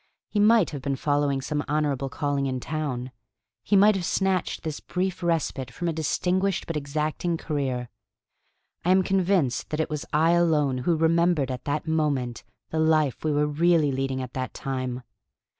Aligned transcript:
He 0.31 0.39
might 0.39 0.71
have 0.71 0.81
been 0.81 0.95
following 0.95 1.41
some 1.41 1.63
honorable 1.67 2.09
calling 2.09 2.47
in 2.47 2.59
town; 2.59 3.11
he 3.61 3.75
might 3.75 3.93
have 3.93 4.03
snatched 4.03 4.63
this 4.63 4.79
brief 4.79 5.21
respite 5.21 5.69
from 5.69 5.87
a 5.87 5.93
distinguished 5.93 6.65
but 6.65 6.75
exacting 6.75 7.37
career. 7.37 7.87
I 8.83 8.89
am 8.89 9.03
convinced 9.03 9.69
that 9.69 9.79
it 9.79 9.91
was 9.91 10.07
I 10.11 10.31
alone 10.31 10.79
who 10.79 10.95
remembered 10.95 11.51
at 11.51 11.65
that 11.65 11.85
moment 11.87 12.43
the 12.71 12.79
life 12.79 13.23
we 13.23 13.31
were 13.31 13.45
really 13.45 13.91
leading 13.91 14.23
at 14.23 14.33
that 14.33 14.55
time. 14.55 15.03